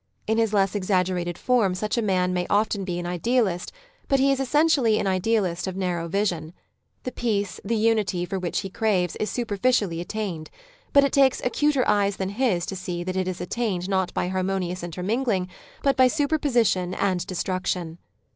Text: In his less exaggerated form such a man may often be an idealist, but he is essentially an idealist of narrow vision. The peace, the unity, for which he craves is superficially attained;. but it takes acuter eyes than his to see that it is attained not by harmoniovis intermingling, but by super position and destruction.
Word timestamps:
In 0.25 0.39
his 0.39 0.51
less 0.51 0.73
exaggerated 0.73 1.37
form 1.37 1.75
such 1.75 1.95
a 1.95 2.01
man 2.01 2.33
may 2.33 2.47
often 2.49 2.83
be 2.83 2.97
an 2.97 3.05
idealist, 3.05 3.71
but 4.07 4.19
he 4.19 4.31
is 4.31 4.39
essentially 4.39 4.97
an 4.97 5.05
idealist 5.05 5.67
of 5.67 5.77
narrow 5.77 6.07
vision. 6.07 6.53
The 7.03 7.11
peace, 7.11 7.59
the 7.63 7.75
unity, 7.77 8.25
for 8.25 8.39
which 8.39 8.61
he 8.61 8.69
craves 8.71 9.15
is 9.17 9.29
superficially 9.29 10.01
attained;. 10.01 10.49
but 10.91 11.03
it 11.03 11.13
takes 11.13 11.39
acuter 11.41 11.87
eyes 11.87 12.15
than 12.17 12.29
his 12.29 12.65
to 12.65 12.75
see 12.75 13.03
that 13.03 13.15
it 13.15 13.27
is 13.27 13.39
attained 13.39 13.87
not 13.87 14.11
by 14.15 14.29
harmoniovis 14.29 14.81
intermingling, 14.81 15.47
but 15.83 15.97
by 15.97 16.07
super 16.07 16.39
position 16.39 16.95
and 16.95 17.27
destruction. 17.27 17.99